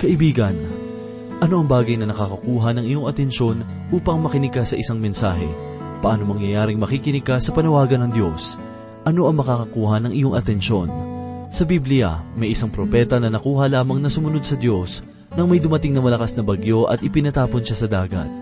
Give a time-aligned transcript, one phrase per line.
[0.00, 0.56] Kaibigan,
[1.44, 3.60] ano ang bagay na nakakakuha ng iyong atensyon
[3.92, 5.44] upang makinig ka sa isang mensahe?
[6.00, 8.56] Paano mangyayaring makikinig ka sa panawagan ng Diyos?
[9.04, 10.88] Ano ang makakakuha ng iyong atensyon?
[11.52, 15.04] Sa Biblia, may isang propeta na nakuha lamang na sumunod sa Diyos
[15.36, 18.32] nang may dumating na malakas na bagyo at ipinatapon siya sa dagat.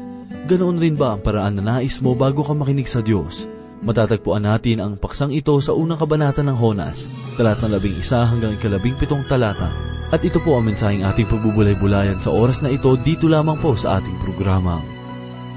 [0.47, 3.51] Ganoon rin ba ang paraan na nais mo bago ka makinig sa Diyos?
[3.83, 8.95] Matatagpuan natin ang paksang ito sa unang kabanata ng Honas, talatang labing isa hanggang ikalabing
[8.95, 9.98] pitong talata.
[10.09, 14.01] At ito po ang mensaheng ating pagbubulay-bulayan sa oras na ito dito lamang po sa
[14.01, 14.81] ating programa,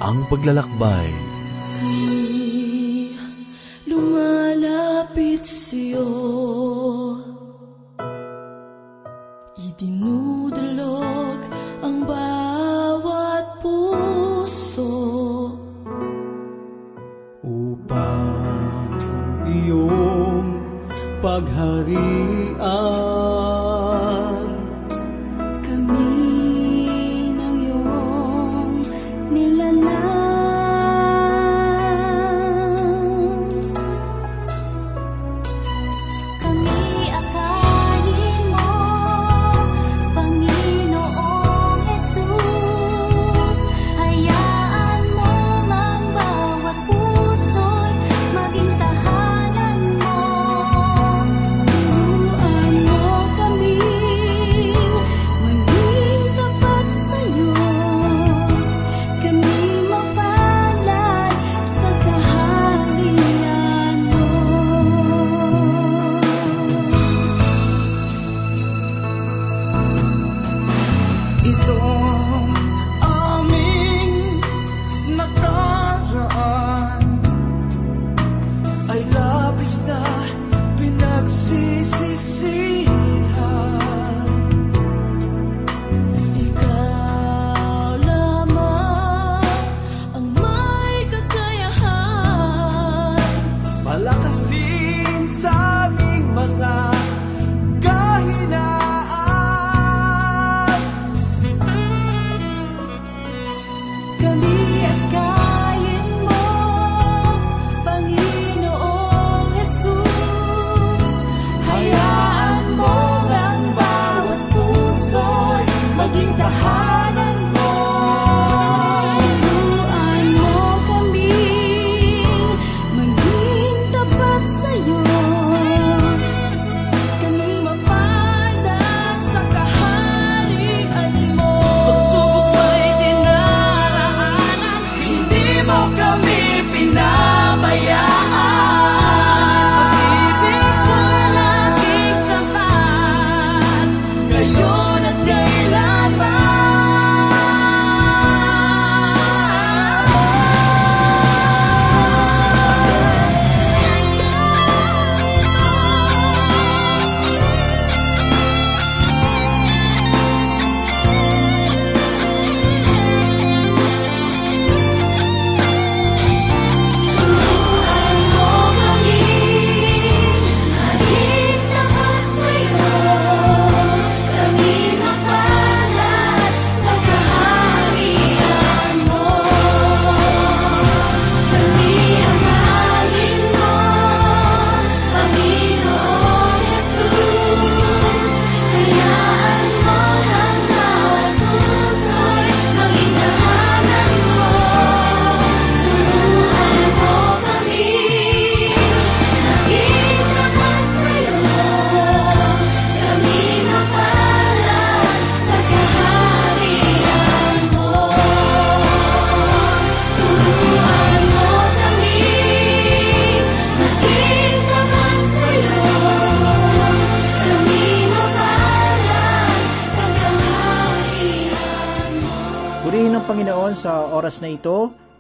[0.04, 1.08] Ang Paglalakbay.
[3.88, 6.61] Lumalapit sa'yo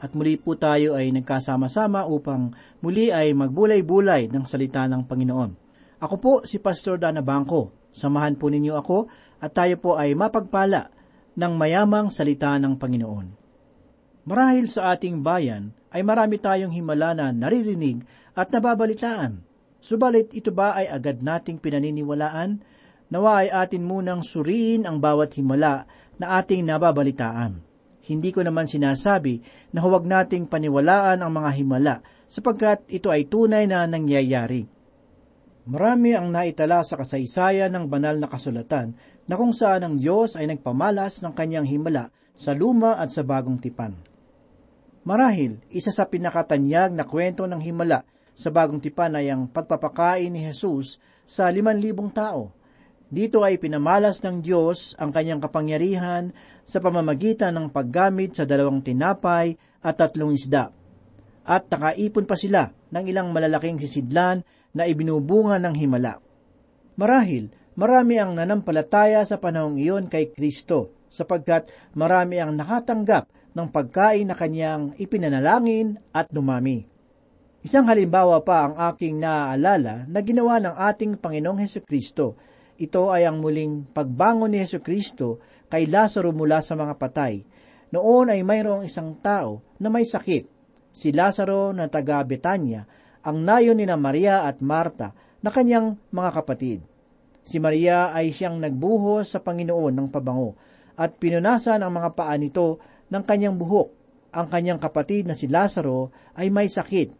[0.01, 5.51] at muli po tayo ay nagkasama-sama upang muli ay magbulay-bulay ng salita ng Panginoon.
[6.01, 7.93] Ako po si Pastor Dana Bangko.
[7.93, 9.05] Samahan po ninyo ako
[9.37, 10.89] at tayo po ay mapagpala
[11.37, 13.27] ng mayamang salita ng Panginoon.
[14.25, 18.01] Marahil sa ating bayan ay marami tayong himala na naririnig
[18.33, 19.45] at nababalitaan.
[19.81, 22.61] Subalit ito ba ay agad nating pinaniniwalaan?
[23.11, 25.85] Nawa ay atin munang suriin ang bawat himala
[26.17, 27.70] na ating nababalitaan.
[28.01, 29.41] Hindi ko naman sinasabi
[29.73, 31.95] na huwag nating paniwalaan ang mga himala
[32.31, 34.65] sapagkat ito ay tunay na nangyayari.
[35.69, 38.97] Marami ang naitala sa kasaysayan ng banal na kasulatan
[39.29, 43.61] na kung saan ang Diyos ay nagpamalas ng kanyang himala sa luma at sa bagong
[43.61, 43.93] tipan.
[45.05, 50.41] Marahil, isa sa pinakatanyag na kwento ng himala sa bagong tipan ay ang pagpapakain ni
[50.41, 50.97] Jesus
[51.29, 52.53] sa liman libong tao.
[53.11, 56.31] Dito ay pinamalas ng Diyos ang kanyang kapangyarihan
[56.65, 60.69] sa pamamagitan ng paggamit sa dalawang tinapay at tatlong isda.
[61.41, 66.21] At nakaipon pa sila ng ilang malalaking sisidlan na ibinubunga ng himala.
[66.95, 71.67] Marahil, marami ang nanampalataya sa panahong iyon kay Kristo sapagkat
[71.97, 76.87] marami ang nakatanggap ng pagkain na kanyang ipinanalangin at dumami.
[77.61, 82.33] Isang halimbawa pa ang aking naaalala na ginawa ng ating Panginoong Heso Kristo.
[82.81, 85.37] Ito ay ang muling pagbangon ni Heso Kristo
[85.71, 87.47] kay Lazaro mula sa mga patay.
[87.95, 90.43] Noon ay mayroong isang tao na may sakit.
[90.91, 92.83] Si Lazaro na taga Betanya,
[93.23, 96.79] ang nayon ni na Maria at Marta na kanyang mga kapatid.
[97.41, 100.59] Si Maria ay siyang nagbuhos sa Panginoon ng pabango
[100.99, 102.77] at pinunasan ang mga paa nito
[103.09, 103.89] ng kanyang buhok.
[104.31, 107.11] Ang kanyang kapatid na si Lazaro ay may sakit.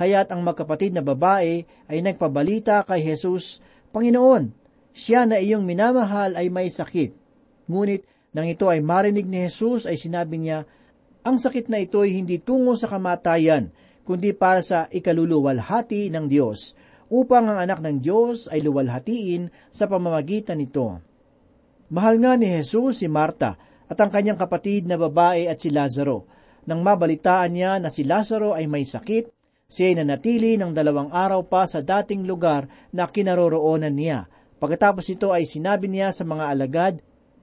[0.00, 3.60] Kaya't ang magkapatid na babae ay nagpabalita kay Jesus,
[3.90, 4.54] Panginoon,
[4.94, 7.19] siya na iyong minamahal ay may sakit.
[7.70, 8.02] Ngunit
[8.34, 10.66] nang ito ay marinig ni Jesus ay sinabi niya,
[11.22, 13.70] ang sakit na ito ay hindi tungo sa kamatayan,
[14.02, 16.74] kundi para sa ikaluluwalhati ng Diyos,
[17.10, 20.98] upang ang anak ng Diyos ay luwalhatiin sa pamamagitan nito.
[21.90, 23.58] Mahal nga ni Jesus si Marta
[23.90, 26.26] at ang kanyang kapatid na babae at si Lazaro.
[26.70, 29.26] Nang mabalitaan niya na si Lazaro ay may sakit,
[29.66, 34.30] siya ay nanatili ng dalawang araw pa sa dating lugar na kinaroroonan niya.
[34.62, 36.94] Pagkatapos ito ay sinabi niya sa mga alagad,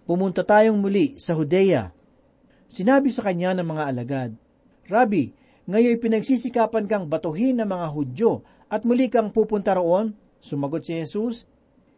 [0.07, 1.91] Pumunta tayong muli sa Hudeya.
[2.71, 4.31] Sinabi sa kanya ng mga alagad,
[4.87, 5.35] Rabbi,
[5.67, 8.39] ngayon pinagsisikapan kang batuhin ng mga Hudyo
[8.71, 10.15] at muli kang pupunta roon?
[10.39, 11.43] Sumagot si Jesus,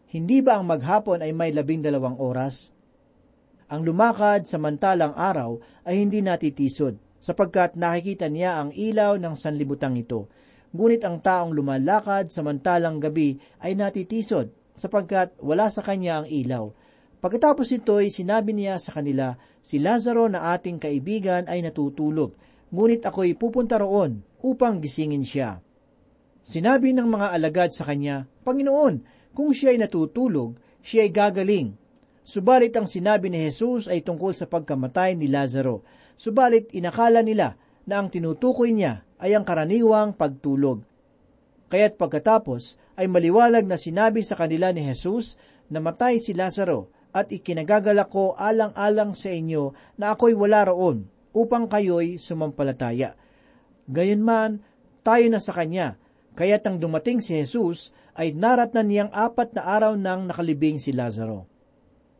[0.10, 2.74] Hindi ba ang maghapon ay may labing dalawang oras?
[3.70, 10.26] Ang lumakad samantalang araw ay hindi natitisod, sapagkat nakikita niya ang ilaw ng sanlibutang ito.
[10.74, 16.74] Ngunit ang taong lumalakad samantalang gabi ay natitisod, sapagkat wala sa kanya ang ilaw.
[17.20, 22.32] Pagkatapos ito ay sinabi niya sa kanila, si Lazaro na ating kaibigan ay natutulog,
[22.72, 25.60] ngunit ako'y pupunta roon upang gisingin siya.
[26.48, 29.04] Sinabi ng mga alagad sa kanya, Panginoon,
[29.36, 31.76] kung siya ay natutulog, siya ay gagaling.
[32.24, 35.84] Subalit ang sinabi ni Jesus ay tungkol sa pagkamatay ni Lazaro.
[36.16, 40.88] Subalit inakala nila na ang tinutukoy niya ay ang karaniwang pagtulog.
[41.68, 45.36] Kaya't pagkatapos ay maliwalag na sinabi sa kanila ni Jesus
[45.68, 51.70] na matay si Lazaro at ikinagagalak ko alang-alang sa inyo na ako'y wala roon upang
[51.70, 53.18] kayo'y sumampalataya.
[53.90, 54.62] Gayunman,
[55.02, 55.98] tayo na sa Kanya,
[56.38, 61.50] kaya't ang dumating si Jesus ay naratnan niyang apat na araw nang nakalibing si Lazaro.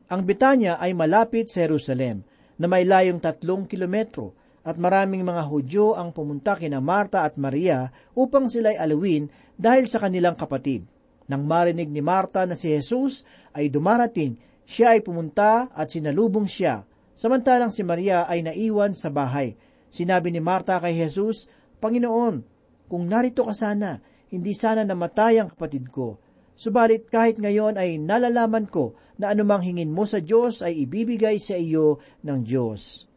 [0.10, 2.26] Ang Betanya ay malapit sa Jerusalem,
[2.60, 4.34] na may layong tatlong kilometro,
[4.66, 7.88] at maraming mga Hudyo ang pumunta kina Marta at Maria
[8.18, 10.84] upang sila'y alawin dahil sa kanilang kapatid.
[11.30, 14.36] Nang marinig ni Marta na si Jesus ay dumarating,
[14.70, 16.86] siya ay pumunta at sinalubong siya,
[17.18, 19.58] samantalang si Maria ay naiwan sa bahay.
[19.90, 21.50] Sinabi ni Marta kay Jesus,
[21.82, 22.46] Panginoon,
[22.86, 23.98] kung narito ka sana,
[24.30, 26.22] hindi sana namatay ang kapatid ko.
[26.54, 31.58] Subalit kahit ngayon ay nalalaman ko na anumang hingin mo sa Diyos ay ibibigay sa
[31.58, 33.10] iyo ng Diyos.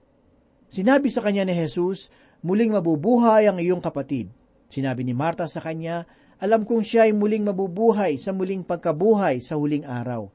[0.73, 2.09] Sinabi sa kanya ni Jesus,
[2.41, 4.33] muling mabubuhay ang iyong kapatid.
[4.73, 6.09] Sinabi ni Marta sa kanya,
[6.41, 10.33] alam kong siya ay muling mabubuhay sa muling pagkabuhay sa huling araw.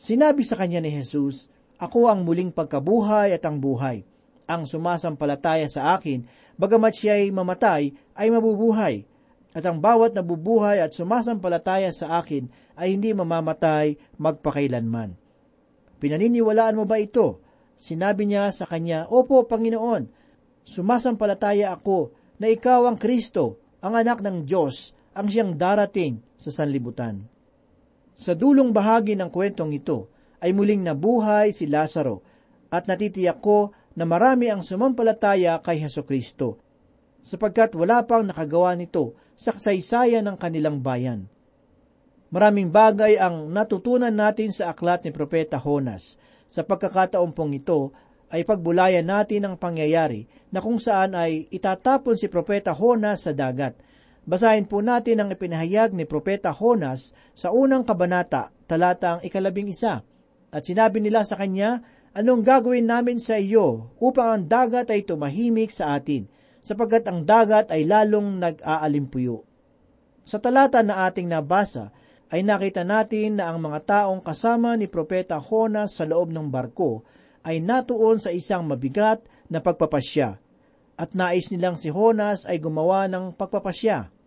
[0.00, 4.00] Sinabi sa kanya ni Jesus, Ako ang muling pagkabuhay at ang buhay.
[4.48, 6.24] Ang sumasampalataya sa akin,
[6.56, 9.04] bagamat siya ay mamatay, ay mabubuhay.
[9.52, 12.48] At ang bawat nabubuhay at sumasampalataya sa akin
[12.80, 15.20] ay hindi mamamatay magpakailanman.
[16.00, 17.44] Pinaniniwalaan mo ba ito?
[17.76, 20.08] Sinabi niya sa kanya, Opo, Panginoon,
[20.64, 27.39] sumasampalataya ako na ikaw ang Kristo, ang anak ng Diyos, ang siyang darating sa sanlibutan.
[28.20, 30.12] Sa dulong bahagi ng kwentong ito
[30.44, 32.20] ay muling nabuhay si Lazaro
[32.68, 36.60] at natitiyak ko na marami ang sumampalataya kay Heso Kristo
[37.24, 41.28] sapagkat wala pang nakagawa nito sa kasaysayan ng kanilang bayan.
[42.28, 46.20] Maraming bagay ang natutunan natin sa aklat ni Propeta Honas.
[46.46, 47.90] Sa pagkakataon pong ito
[48.30, 53.74] ay pagbulayan natin ang pangyayari na kung saan ay itatapon si Propeta Honas sa dagat.
[54.30, 60.06] Basahin po natin ang ipinahayag ni Propeta Honas sa unang kabanata, talatang ikalabing isa.
[60.54, 61.82] At sinabi nila sa kanya,
[62.14, 66.30] Anong gagawin namin sa iyo upang ang dagat ay tumahimik sa atin,
[66.62, 69.42] sapagkat ang dagat ay lalong nag-aalimpuyo.
[70.22, 71.90] Sa talata na ating nabasa,
[72.30, 77.02] ay nakita natin na ang mga taong kasama ni Propeta Honas sa loob ng barko
[77.42, 80.38] ay natuon sa isang mabigat na pagpapasya
[81.00, 84.19] at nais nilang si Honas ay gumawa ng pagpapasya.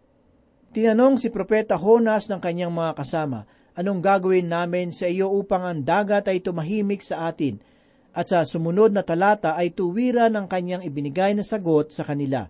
[0.74, 3.46] Tinanong si Propeta Honas ng kanyang mga kasama,
[3.78, 7.62] anong gagawin namin sa iyo upang ang dagat ay tumahimik sa atin?
[8.10, 12.50] At sa sumunod na talata ay tuwira ng kanyang ibinigay na sagot sa kanila.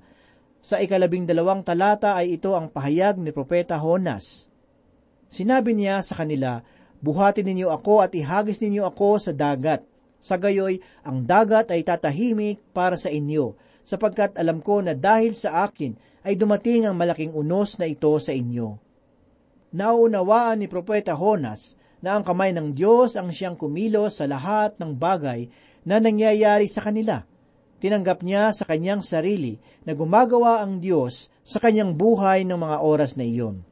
[0.63, 4.47] Sa ikalabing dalawang talata ay ito ang pahayag ni Propeta Honas.
[5.27, 6.63] Sinabi niya sa kanila,
[7.03, 9.83] Buhatin ninyo ako at ihagis ninyo ako sa dagat.
[10.23, 15.67] Sa gayoy, ang dagat ay tatahimik para sa inyo, sapagkat alam ko na dahil sa
[15.67, 18.79] akin ay dumating ang malaking unos na ito sa inyo.
[19.75, 24.91] Nauunawaan ni Propeta Honas na ang kamay ng Diyos ang siyang kumilos sa lahat ng
[24.95, 25.47] bagay
[25.87, 27.23] na nangyayari sa kanila.
[27.83, 33.19] Tinanggap niya sa kanyang sarili na gumagawa ang Diyos sa kanyang buhay ng mga oras
[33.19, 33.63] na iyon.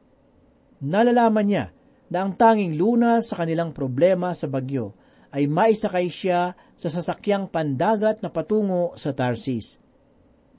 [0.84, 1.64] Nalalaman niya
[2.12, 4.92] na ang tanging luna sa kanilang problema sa bagyo
[5.32, 9.81] ay maisakay siya sa sasakyang pandagat na patungo sa Tarsis.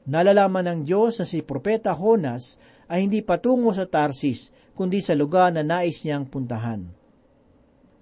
[0.03, 2.59] Nalalaman ng Diyos na si Propeta Honas
[2.91, 6.83] ay hindi patungo sa Tarsis, kundi sa lugar na nais niyang puntahan.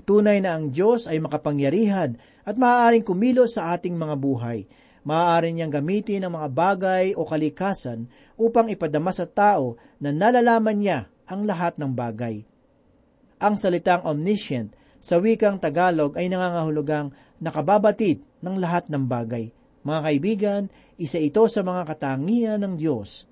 [0.02, 4.66] Tunay na ang Diyos ay makapangyarihan at maaaring kumilos sa ating mga buhay.
[5.06, 11.00] Maaari niyang gamitin ang mga bagay o kalikasan upang ipadama sa tao na nalalaman niya
[11.30, 12.46] ang lahat ng bagay.
[13.42, 19.50] Ang salitang omniscient sa wikang Tagalog ay nangangahulugang nakababatid ng lahat ng bagay.
[19.82, 20.62] Mga kaibigan,
[21.02, 23.26] isa ito sa mga katangian ng Diyos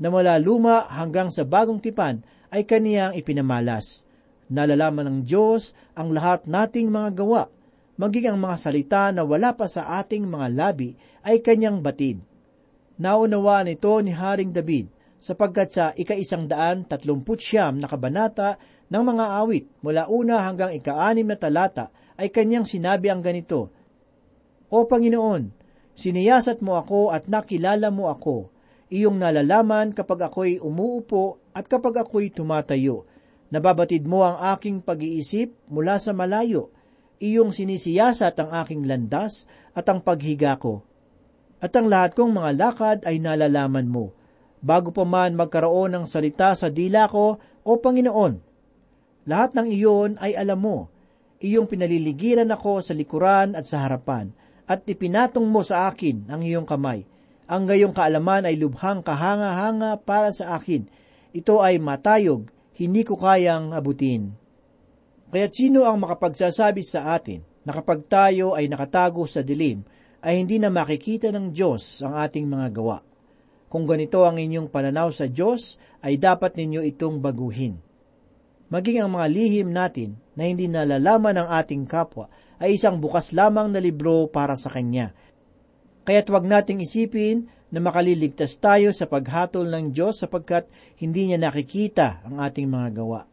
[0.00, 4.08] na mula luma hanggang sa bagong tipan ay kaniyang ipinamalas.
[4.48, 7.52] Nalalaman ng Diyos ang lahat nating mga gawa,
[8.00, 12.18] maging ang mga salita na wala pa sa ating mga labi ay kanyang batid.
[12.96, 14.88] Naunawaan ito ni Haring David
[15.20, 18.56] sapagkat sa ika-isang daan tatlumput siyam na kabanata
[18.88, 23.68] ng mga awit mula una hanggang ika-anim na talata ay kanyang sinabi ang ganito,
[24.72, 25.59] O Panginoon,
[25.96, 28.50] siniyasat mo ako at nakilala mo ako,
[28.90, 33.06] iyong nalalaman kapag ako'y umuupo at kapag ako'y tumatayo.
[33.50, 36.70] Nababatid mo ang aking pag-iisip mula sa malayo,
[37.18, 40.86] iyong sinisiyasat ang aking landas at ang paghiga ko.
[41.60, 44.14] At ang lahat kong mga lakad ay nalalaman mo
[44.60, 48.34] bago pa man magkaroon ng salita sa dila ko, O Panginoon.
[49.28, 50.78] Lahat ng iyon ay alam mo.
[51.40, 54.32] Iyong pinaliligiran ako sa likuran at sa harapan,
[54.70, 57.02] at ipinatong mo sa akin ang iyong kamay.
[57.50, 60.86] Ang gayong kaalaman ay lubhang kahanga-hanga para sa akin.
[61.34, 62.46] Ito ay matayog,
[62.78, 64.30] hindi ko kayang abutin.
[65.34, 69.82] Kaya sino ang makapagsasabi sa atin na kapag tayo ay nakatago sa dilim,
[70.22, 73.02] ay hindi na makikita ng Diyos ang ating mga gawa?
[73.66, 77.78] Kung ganito ang inyong pananaw sa Diyos, ay dapat ninyo itong baguhin.
[78.70, 83.72] Maging ang mga lihim natin na hindi nalalaman ng ating kapwa ay isang bukas lamang
[83.72, 85.16] na libro para sa Kanya.
[86.04, 90.68] Kaya't huwag nating isipin na makaliligtas tayo sa paghatol ng Diyos sapagkat
[91.00, 93.24] hindi niya nakikita ang ating mga gawa.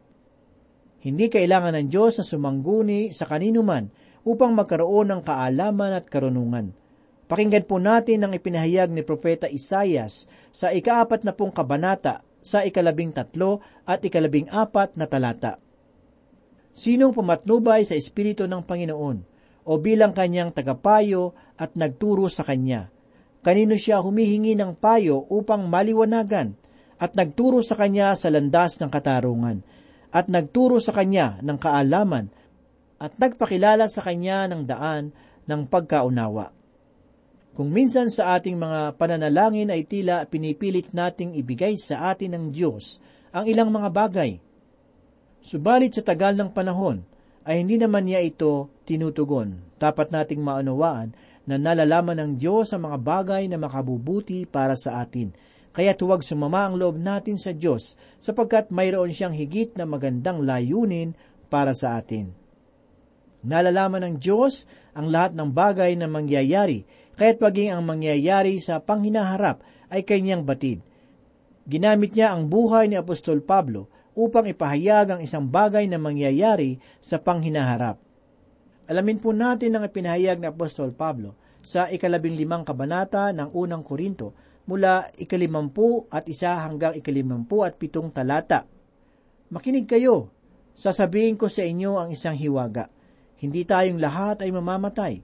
[0.98, 3.92] Hindi kailangan ng Diyos na sumangguni sa kanino man
[4.26, 6.74] upang magkaroon ng kaalaman at karunungan.
[7.28, 13.12] Pakinggan po natin ang ipinahayag ni Propeta Isayas sa ikaapat na pong kabanata sa ikalabing
[13.12, 15.60] tatlo at ikalabing apat na talata.
[16.78, 19.18] Sinong pumatnubay sa Espiritu ng Panginoon
[19.66, 22.86] o bilang kanyang tagapayo at nagturo sa kanya?
[23.42, 26.54] Kanino siya humihingi ng payo upang maliwanagan
[27.02, 29.66] at nagturo sa kanya sa landas ng katarungan
[30.14, 32.30] at nagturo sa kanya ng kaalaman
[33.02, 35.10] at nagpakilala sa kanya ng daan
[35.50, 36.54] ng pagkaunawa.
[37.58, 43.02] Kung minsan sa ating mga pananalangin ay tila pinipilit nating ibigay sa atin ng Diyos
[43.34, 44.38] ang ilang mga bagay.
[45.42, 47.02] Subalit sa tagal ng panahon,
[47.48, 49.56] ay hindi naman niya ito tinutugon.
[49.80, 51.16] Dapat nating maunawaan
[51.48, 55.32] na nalalaman ng Diyos ang mga bagay na makabubuti para sa atin.
[55.72, 61.16] Kaya tuwag sumama ang loob natin sa Diyos sapagkat mayroon siyang higit na magandang layunin
[61.48, 62.36] para sa atin.
[63.48, 66.84] Nalalaman ng Diyos ang lahat ng bagay na mangyayari,
[67.16, 70.84] kaya't maging ang mangyayari sa panghinaharap ay kanyang batid.
[71.64, 77.22] Ginamit niya ang buhay ni Apostol Pablo upang ipahayag ang isang bagay na mangyayari sa
[77.22, 78.02] panghinaharap.
[78.90, 84.34] Alamin po natin ang ipinahayag ni Apostol Pablo sa ikalabing limang kabanata ng unang Korinto
[84.66, 88.66] mula ikalimampu at isa hanggang ikalimampu at pitong talata.
[89.54, 90.34] Makinig kayo,
[90.74, 92.90] sasabihin ko sa inyo ang isang hiwaga.
[93.38, 95.14] Hindi tayong lahat ay mamamatay,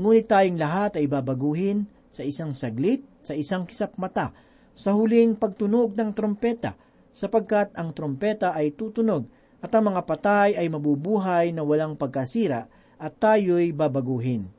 [0.00, 4.32] ngunit tayong lahat ay babaguhin sa isang saglit, sa isang kisap mata,
[4.72, 6.74] sa huling pagtunog ng trompeta,
[7.14, 9.26] sapagkat ang trompeta ay tutunog
[9.58, 14.50] at ang mga patay ay mabubuhay na walang pagkasira at tayo'y babaguhin.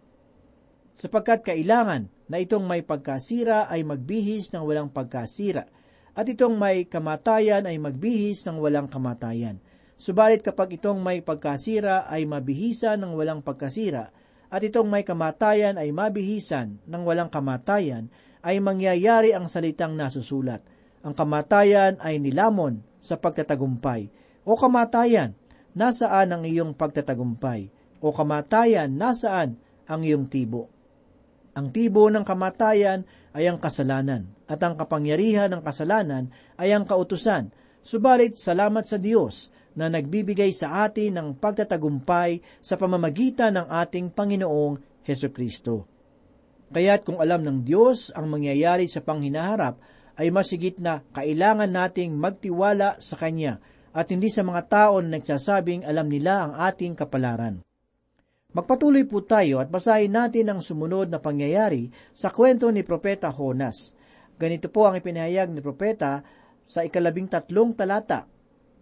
[0.95, 5.67] Sapagkat kailangan na itong may pagkasira ay magbihis ng walang pagkasira
[6.15, 9.63] at itong may kamatayan ay magbihis ng walang kamatayan.
[9.99, 14.11] Subalit kapag itong may pagkasira ay mabihisa ng walang pagkasira
[14.49, 18.09] at itong may kamatayan ay mabihisan ng walang kamatayan,
[18.41, 20.65] ay mangyayari ang salitang nasusulat.
[20.99, 24.11] Ang kamatayan ay nilamon sa pagtatagumpay.
[24.43, 25.35] O kamatayan,
[25.71, 27.71] nasaan ang iyong pagtatagumpay?
[28.03, 29.55] O kamatayan, nasaan
[29.87, 30.67] ang iyong tibo?
[31.55, 37.51] Ang tibo ng kamatayan ay ang kasalanan, at ang kapangyarihan ng kasalanan ay ang kautusan.
[37.79, 45.03] Subalit, salamat sa Diyos na nagbibigay sa atin ng pagtatagumpay sa pamamagitan ng ating Panginoong
[45.07, 45.87] Heso Kristo.
[46.69, 49.79] Kaya't kung alam ng Diyos ang mangyayari sa panghinaharap,
[50.19, 53.63] ay masigit na kailangan nating magtiwala sa Kanya
[53.95, 57.63] at hindi sa mga tao na nagsasabing alam nila ang ating kapalaran.
[58.51, 63.95] Magpatuloy po tayo at basahin natin ang sumunod na pangyayari sa kwento ni Propeta Honas.
[64.35, 66.25] Ganito po ang ipinahayag ni Propeta
[66.65, 68.27] sa ikalabing tatlong talata.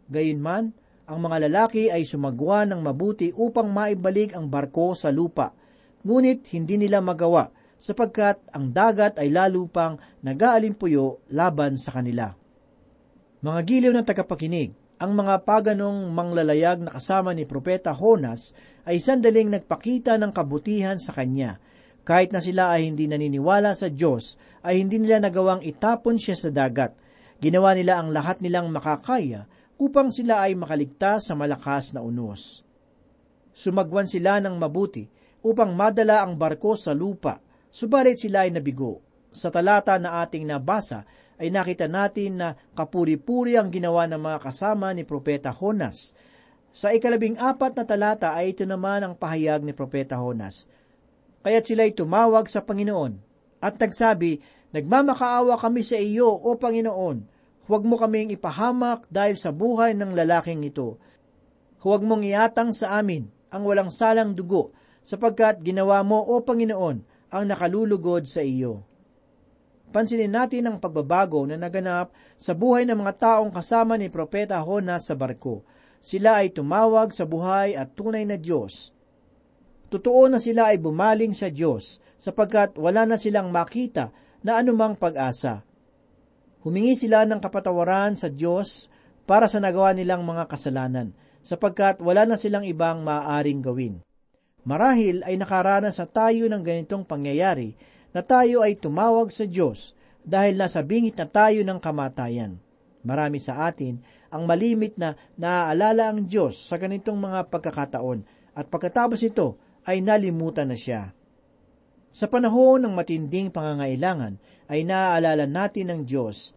[0.10, 0.72] Gayunman,
[1.08, 5.56] ang mga lalaki ay sumagwa ng mabuti upang maibalik ang barko sa lupa,
[6.04, 12.34] ngunit hindi nila magawa sapagkat ang dagat ay lalo pang nag-aalimpuyo laban sa kanila.
[13.42, 19.54] Mga giliw ng tagapakinig, ang mga paganong manglalayag na kasama ni Propeta Honas ay sandaling
[19.54, 21.62] nagpakita ng kabutihan sa kanya.
[22.02, 26.50] Kahit na sila ay hindi naniniwala sa Diyos, ay hindi nila nagawang itapon siya sa
[26.50, 26.98] dagat.
[27.38, 29.46] Ginawa nila ang lahat nilang makakaya
[29.78, 32.66] upang sila ay makaligtas sa malakas na unos.
[33.54, 35.06] Sumagwan sila ng mabuti
[35.46, 37.38] upang madala ang barko sa lupa,
[37.72, 39.04] subalit sila ay nabigo.
[39.32, 41.06] Sa talata na ating nabasa,
[41.38, 46.18] ay nakita natin na kapuri-puri ang ginawa ng mga kasama ni Propeta Honas.
[46.74, 50.66] Sa ikalabing apat na talata ay ito naman ang pahayag ni Propeta Honas.
[51.46, 53.22] Kaya't sila'y tumawag sa Panginoon
[53.62, 54.42] at nagsabi,
[54.76, 57.24] Nagmamakaawa kami sa iyo, O Panginoon,
[57.72, 61.00] huwag mo kaming ipahamak dahil sa buhay ng lalaking ito.
[61.80, 64.76] Huwag mong iatang sa amin ang walang salang dugo,
[65.08, 67.00] sapagkat ginawa mo, O Panginoon,
[67.32, 68.84] ang nakalulugod sa iyo.
[69.88, 75.08] Pansinin natin ang pagbabago na naganap sa buhay ng mga taong kasama ni Propeta Honas
[75.08, 75.64] sa barko.
[76.04, 78.92] Sila ay tumawag sa buhay at tunay na Diyos.
[79.88, 84.12] Totoo na sila ay bumaling sa Diyos sapagkat wala na silang makita
[84.44, 85.64] na anumang pag-asa.
[86.68, 88.92] Humingi sila ng kapatawaran sa Diyos
[89.24, 94.07] para sa nagawa nilang mga kasalanan sapagkat wala na silang ibang maaaring gawin.
[94.68, 97.72] Marahil ay nakaranas sa tayo ng ganitong pangyayari
[98.12, 99.96] na tayo ay tumawag sa Diyos
[100.28, 102.60] dahil nasa bingit na tayo ng kamatayan.
[103.08, 108.28] Marami sa atin ang malimit na naaalala ang Diyos sa ganitong mga pagkakataon
[108.60, 109.56] at pagkatapos ito
[109.88, 111.16] ay nalimutan na siya.
[112.12, 114.36] Sa panahon ng matinding pangangailangan
[114.68, 116.52] ay naaalala natin ang Diyos.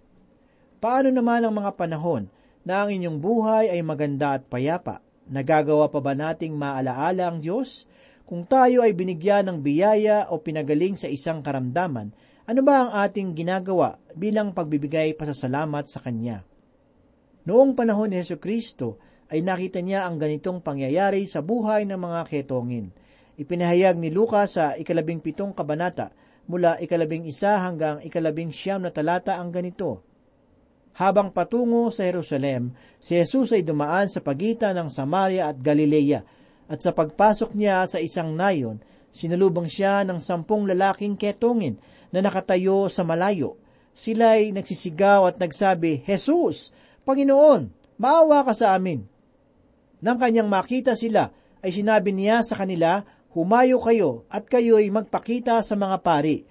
[0.82, 2.26] Paano naman ang mga panahon
[2.66, 4.98] na ang inyong buhay ay maganda at payapa?
[5.30, 7.86] Nagagawa pa ba nating maalaala ang Diyos?
[8.30, 12.14] Kung tayo ay binigyan ng biyaya o pinagaling sa isang karamdaman,
[12.46, 16.46] ano ba ang ating ginagawa bilang pagbibigay pasasalamat sa Kanya?
[17.42, 19.02] Noong panahon ni Yesu Kristo,
[19.34, 22.94] ay nakita niya ang ganitong pangyayari sa buhay ng mga ketongin.
[23.34, 26.14] Ipinahayag ni Lucas sa ikalabing pitong kabanata,
[26.46, 30.06] mula ikalabing isa hanggang ikalabing siyam na talata ang ganito.
[31.02, 36.38] Habang patungo sa Jerusalem, si Jesus ay dumaan sa pagitan ng Samaria at Galilea,
[36.70, 38.78] at sa pagpasok niya sa isang nayon,
[39.10, 41.82] sinalubong siya ng sampung lalaking ketongin
[42.14, 43.58] na nakatayo sa malayo.
[43.90, 46.70] Sila'y nagsisigaw at nagsabi, Jesus,
[47.02, 49.02] Panginoon, maawa ka sa amin.
[49.98, 55.74] Nang kanyang makita sila, ay sinabi niya sa kanila, Humayo kayo at kayo'y magpakita sa
[55.78, 56.42] mga pari.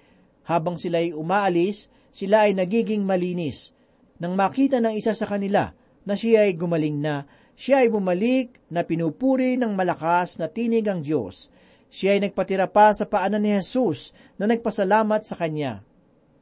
[0.48, 3.76] Habang sila'y umaalis, sila ay nagiging malinis.
[4.16, 7.28] Nang makita ng isa sa kanila na siya ay gumaling na,
[7.60, 11.52] siya ay bumalik na pinupuri ng malakas na tinig ang Diyos.
[11.92, 15.84] Siya ay nagpatira pa sa paanan ni Jesus na nagpasalamat sa kanya.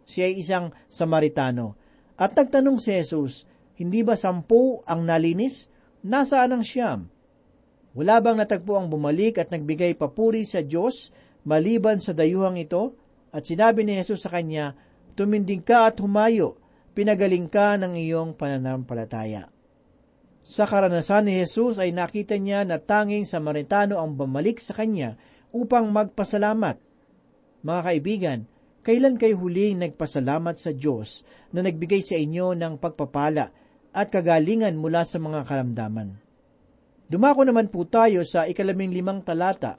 [0.06, 1.74] Siya ay isang Samaritano.
[2.14, 5.66] At nagtanong si Jesus, hindi ba sampu ang nalinis?
[6.06, 7.10] Nasaan ang siyam?
[7.98, 11.10] Wala bang natagpo ang bumalik at nagbigay papuri sa Diyos
[11.42, 12.94] maliban sa dayuhang ito?
[13.34, 14.78] At sinabi ni Jesus sa kanya,
[15.18, 16.62] Tumindig ka at humayo,
[16.94, 19.57] pinagaling ka ng iyong pananampalataya.
[20.48, 25.20] Sa karanasan ni Jesus ay nakita niya na tanging Samaritano ang bumalik sa kanya
[25.52, 26.80] upang magpasalamat.
[27.60, 28.38] Mga kaibigan,
[28.80, 31.20] kailan kayo huling nagpasalamat sa Diyos
[31.52, 33.52] na nagbigay sa inyo ng pagpapala
[33.92, 36.16] at kagalingan mula sa mga karamdaman.
[37.12, 39.76] Dumako naman po tayo sa ikalabing limang talata.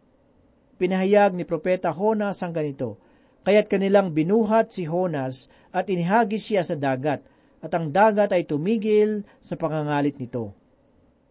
[0.78, 3.02] Pinahayag ni Propeta Honas ang ganito,
[3.42, 7.26] Kaya't kanilang binuhat si Honas at inihagis siya sa dagat,
[7.58, 10.59] at ang dagat ay tumigil sa pangangalit nito.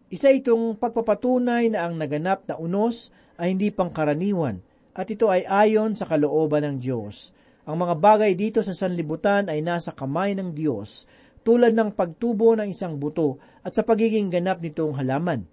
[0.08, 4.56] Isa itong pagpapatunay na ang naganap na unos ay hindi pangkaraniwan,
[4.96, 7.36] at ito ay ayon sa kalooban ng Diyos.
[7.68, 11.04] Ang mga bagay dito sa sanlibutan ay nasa kamay ng Diyos,
[11.44, 15.44] tulad ng pagtubo ng isang buto at sa pagiging ganap nitong halaman.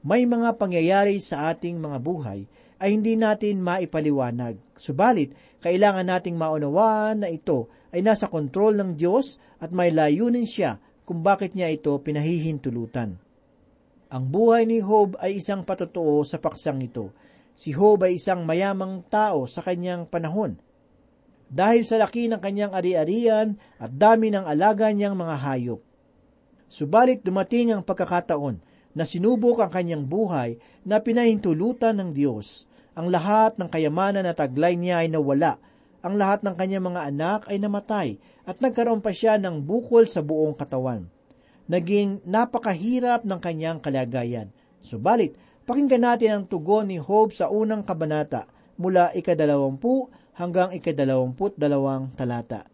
[0.00, 2.48] May mga pangyayari sa ating mga buhay
[2.80, 4.56] ay hindi natin maipaliwanag.
[4.72, 10.80] Subalit, kailangan nating maunawaan na ito ay nasa kontrol ng Diyos at may layunin siya
[11.04, 13.21] kung bakit niya ito pinahihintulutan.
[14.12, 17.16] Ang buhay ni Job ay isang patotoo sa paksang ito.
[17.56, 20.60] Si Job ay isang mayamang tao sa kanyang panahon.
[21.48, 25.80] Dahil sa laki ng kanyang ari-arian at dami ng alaga niyang mga hayop.
[26.68, 28.60] Subalit dumating ang pagkakataon
[28.92, 32.68] na sinubok ang kanyang buhay na pinahintulutan ng Diyos.
[32.92, 35.56] Ang lahat ng kayamanan na taglay niya ay nawala.
[36.04, 38.08] Ang lahat ng kanyang mga anak ay namatay
[38.44, 41.08] at nagkaroon pa siya ng bukol sa buong katawan.
[41.70, 44.50] Naging napakahirap ng kanyang kalagayan.
[44.82, 52.10] Subalit, pakinggan natin ang tugon ni Job sa unang kabanata mula ikadalawampu hanggang ikadalawamput dalawang
[52.18, 52.66] talata.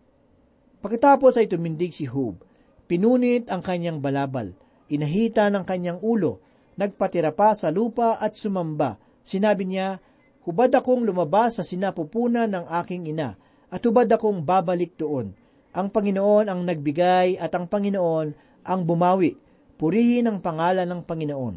[0.79, 2.41] Pagkatapos ay tumindig si Job.
[2.89, 4.57] Pinunit ang kanyang balabal.
[4.89, 6.41] Inahita ng kanyang ulo.
[6.81, 8.97] Nagpatira pa sa lupa at sumamba.
[9.21, 10.01] Sinabi niya,
[10.49, 13.37] Hubad akong lumabas sa sinapupunan ng aking ina,
[13.69, 15.37] at hubad akong babalik doon.
[15.77, 19.41] Ang Panginoon ang nagbigay at ang Panginoon ang bumawi.
[19.81, 21.57] Purihin ang pangalan ng Panginoon.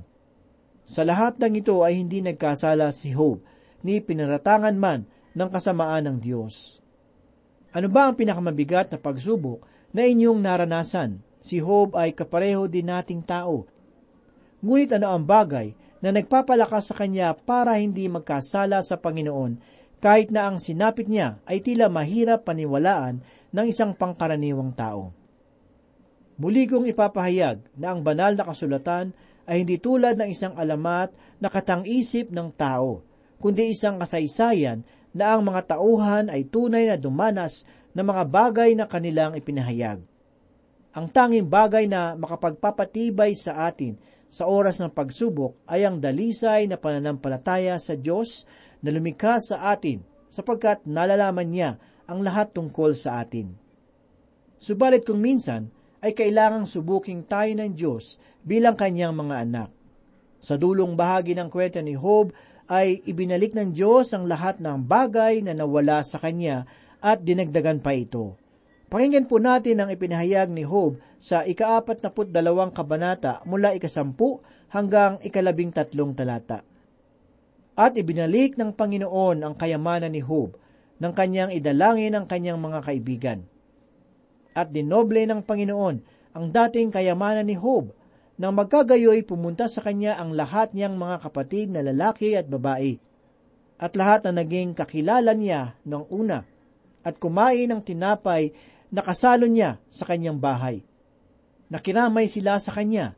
[0.88, 3.44] Sa lahat ng ito ay hindi nagkasala si Job,
[3.84, 5.04] ni pinaratangan man
[5.36, 6.80] ng kasamaan ng Diyos.
[7.76, 11.20] Ano ba ang pinakamabigat na pagsubok na inyong naranasan?
[11.42, 13.66] Si Job ay kapareho din nating tao.
[14.62, 19.58] Ngunit ano ang bagay na nagpapalakas sa kanya para hindi magkasala sa Panginoon
[20.02, 23.22] kahit na ang sinapit niya ay tila mahirap paniwalaan
[23.54, 25.14] ng isang pangkaraniwang tao.
[26.40, 29.12] Muli kong ipapahayag na ang banal na kasulatan
[29.50, 33.04] ay hindi tulad ng isang alamat na katang-isip ng tao,
[33.42, 38.88] kundi isang kasaysayan na ang mga tauhan ay tunay na dumanas ng mga bagay na
[38.88, 40.00] kanilang ipinahayag.
[40.92, 43.96] Ang tanging bagay na makapagpapatibay sa atin
[44.32, 48.48] sa oras ng pagsubok ay ang dalisay na pananampalataya sa Diyos
[48.80, 51.72] na lumikha sa atin sapagkat nalalaman niya
[52.08, 53.52] ang lahat tungkol sa atin.
[54.60, 59.70] Subalit kung minsan ay kailangang subuking tayo ng Diyos bilang kanyang mga anak.
[60.42, 62.34] Sa dulong bahagi ng kwento ni Job
[62.66, 66.66] ay ibinalik ng Diyos ang lahat ng bagay na nawala sa kanya
[66.98, 68.34] at dinagdagan pa ito.
[68.90, 74.42] Pakinggan po natin ang ipinahayag ni Job sa ikaapat na dalawang kabanata mula ikasampu
[74.74, 76.66] hanggang ikalabing tatlong talata.
[77.78, 80.58] At ibinalik ng Panginoon ang kayamanan ni Job
[80.98, 83.51] ng kanyang idalangin ang kanyang mga kaibigan.
[84.52, 85.96] At dinoble ng Panginoon
[86.36, 87.92] ang dating kayamanan ni Job
[88.42, 92.98] nang magkagayoy pumunta sa kanya ang lahat niyang mga kapatid na lalaki at babae
[93.82, 96.42] at lahat na naging kakilala niya noong una
[97.02, 98.54] at kumain ng tinapay
[98.94, 100.86] nakasalo niya sa kanyang bahay.
[101.74, 103.18] Nakiramay sila sa kanya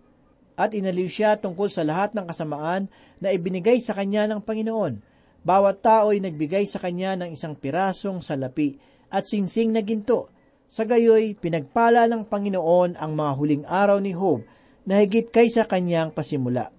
[0.53, 2.87] at inaliw siya tungkol sa lahat ng kasamaan
[3.19, 5.01] na ibinigay sa kanya ng Panginoon.
[5.43, 8.79] Bawat tao ay nagbigay sa kanya ng isang pirasong salapi
[9.11, 10.31] at singsing na ginto.
[10.73, 14.41] Sa gayoy, pinagpala ng Panginoon ang mga huling araw ni Job
[14.89, 16.73] na higit kaysa kanyang pasimula.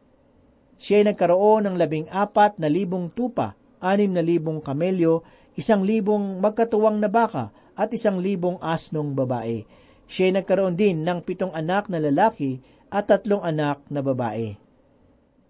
[0.82, 5.22] Siya ay nagkaroon ng labing apat na libong tupa, anim na libong kamelyo,
[5.54, 9.62] isang libong magkatuwang na baka, at isang libong asnong babae.
[10.10, 12.58] Siya ay nagkaroon din ng pitong anak na lalaki
[12.90, 14.58] at tatlong anak na babae.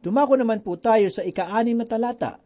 [0.04, 2.43] Dumako naman po tayo sa ika-anim na talata.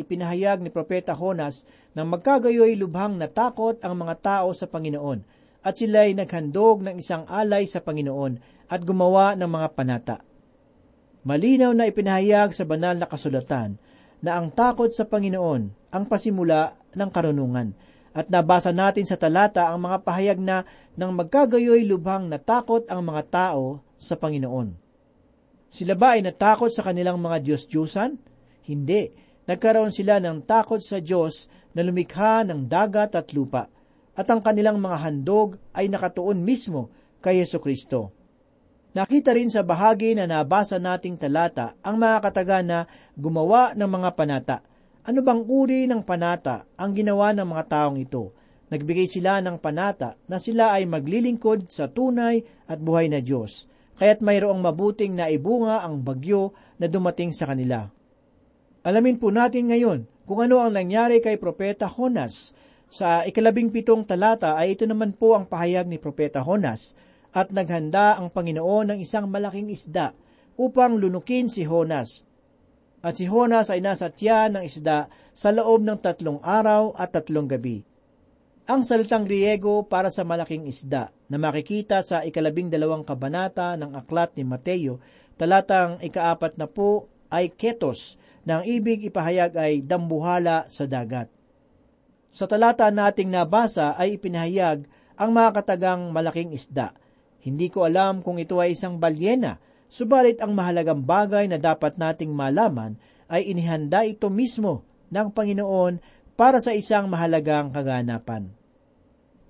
[0.00, 5.20] Ipinahayag ni Propeta Honas na magkagayoy lubhang natakot ang mga tao sa Panginoon
[5.60, 10.16] at sila'y naghandog ng isang alay sa Panginoon at gumawa ng mga panata.
[11.20, 13.76] Malinaw na ipinahayag sa banal na kasulatan
[14.24, 17.76] na ang takot sa Panginoon ang pasimula ng karunungan
[18.16, 20.64] at nabasa natin sa talata ang mga pahayag na
[20.96, 24.72] nang magkagayoy lubhang natakot ang mga tao sa Panginoon.
[25.70, 28.18] Sila ba ay natakot sa kanilang mga Diyos-Diyosan?
[28.66, 29.29] Hindi.
[29.48, 33.70] Nagkaroon sila ng takot sa Diyos na lumikha ng dagat at lupa,
[34.18, 36.90] at ang kanilang mga handog ay nakatuon mismo
[37.24, 38.12] kay Yeso Kristo.
[38.90, 42.78] Nakita rin sa bahagi na nabasa nating talata ang mga kataga na
[43.14, 44.58] gumawa ng mga panata–
[45.00, 48.36] ano bang uri ng panata ang ginawa ng mga taong ito?
[48.68, 53.66] Nagbigay sila ng panata na sila ay maglilingkod sa tunay at buhay na Diyos.
[54.00, 57.92] kaya't mayroong mabuting naibunga ang bagyo na dumating sa kanila.
[58.80, 62.56] Alamin po natin ngayon kung ano ang nangyari kay Propeta Honas.
[62.88, 66.96] Sa ikalabing pitong talata ay ito naman po ang pahayag ni Propeta Honas
[67.30, 70.16] at naghanda ang Panginoon ng isang malaking isda
[70.56, 72.24] upang lunukin si Honas.
[73.04, 77.46] At si Honas ay nasa tiyan ng isda sa loob ng tatlong araw at tatlong
[77.46, 77.84] gabi.
[78.64, 84.32] Ang salitang Griego para sa malaking isda na makikita sa ikalabing dalawang kabanata ng aklat
[84.40, 85.04] ni Mateo,
[85.36, 91.30] talatang ikaapat na po ay ketos, na ang ibig ipahayag ay dambuhala sa dagat.
[92.30, 94.86] Sa talata nating nabasa ay ipinahayag
[95.18, 96.94] ang mga katagang malaking isda.
[97.42, 99.58] Hindi ko alam kung ito ay isang balyena,
[99.90, 105.98] subalit ang mahalagang bagay na dapat nating malaman ay inihanda ito mismo ng Panginoon
[106.38, 108.48] para sa isang mahalagang kaganapan.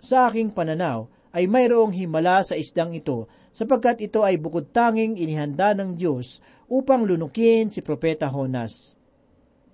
[0.00, 5.74] Sa aking pananaw ay mayroong himala sa isdang ito sapagkat ito ay bukod tanging inihanda
[5.74, 6.38] ng Diyos
[6.70, 8.94] upang lunukin si Propeta Honas.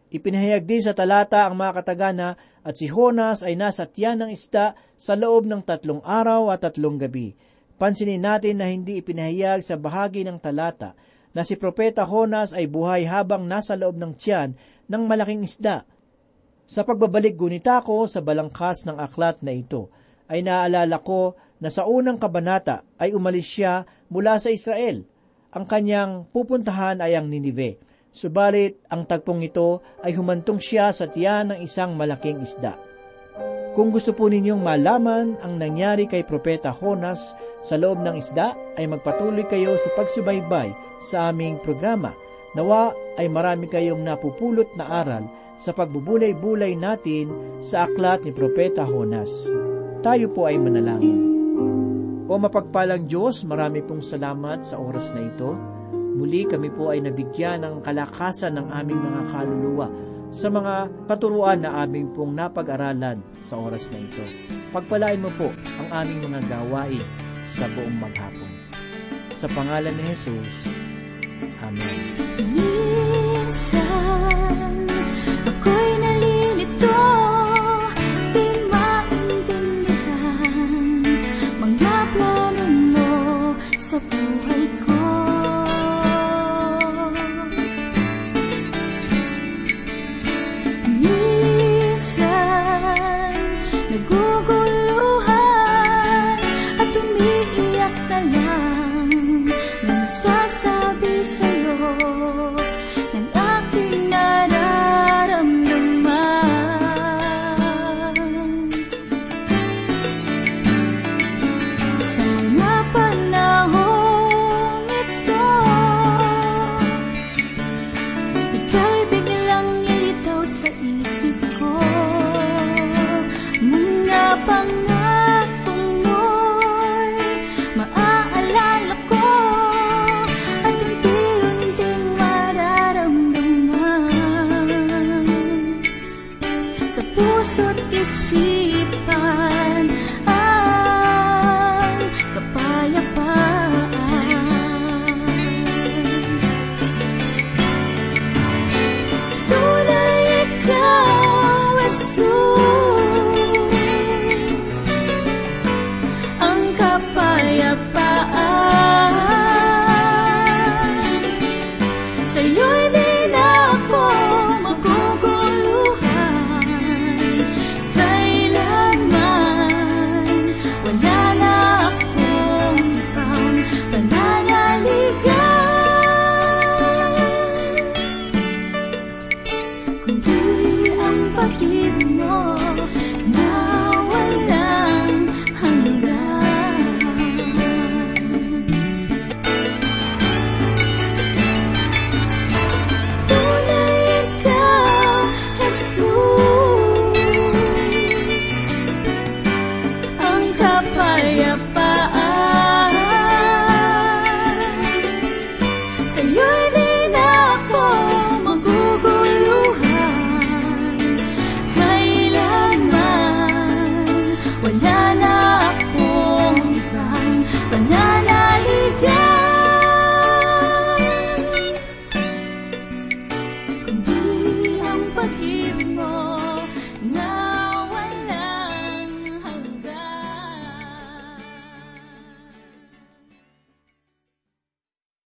[0.06, 2.28] Ipinahayag din sa talata ang mga katagana
[2.64, 6.96] at si Honas ay nasa tiyan ng isda sa loob ng tatlong araw at tatlong
[6.96, 7.36] gabi.
[7.76, 10.96] Pansinin natin na hindi ipinahayag sa bahagi ng talata
[11.36, 14.56] na si Propeta Honas ay buhay habang nasa loob ng tiyan
[14.88, 15.84] ng malaking isda.
[16.64, 19.92] Sa pagbabalik gunita ko sa balangkas ng aklat na ito,
[20.26, 25.04] ay naalala ko na sa unang kabanata ay umalis siya mula sa Israel.
[25.56, 27.80] Ang kanyang pupuntahan ay ang Ninive.
[28.16, 32.80] Subalit, ang tagpong ito ay humantong siya sa tiyan ng isang malaking isda.
[33.76, 38.88] Kung gusto po ninyong malaman ang nangyari kay Propeta Honas sa loob ng isda, ay
[38.88, 40.72] magpatuloy kayo sa pagsubaybay
[41.04, 42.16] sa aming programa.
[42.56, 45.28] Nawa ay marami kayong napupulot na aral
[45.60, 47.28] sa pagbubulay-bulay natin
[47.60, 49.52] sa aklat ni Propeta Honas.
[50.00, 51.35] Tayo po ay manalangin.
[52.26, 55.54] O mapagpalang Diyos, marami pong salamat sa oras na ito.
[55.94, 59.86] Muli kami po ay nabigyan ng kalakasan ng aming mga kaluluwa
[60.34, 64.24] sa mga katuruan na aming pong napag-aralan sa oras na ito.
[64.74, 67.04] Pagpalain mo po ang aming mga gawain
[67.46, 68.52] sa buong maghapon.
[69.30, 70.66] Sa pangalan ni Jesus,
[71.62, 71.96] Amen.
[72.36, 72.95] Minsan,